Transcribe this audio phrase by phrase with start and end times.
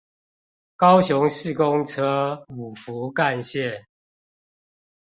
[0.77, 3.83] 高雄市公車五福幹線